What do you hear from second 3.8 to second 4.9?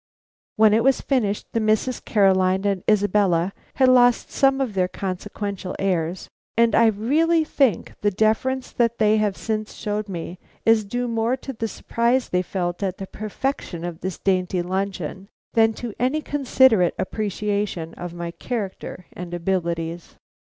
lost some of their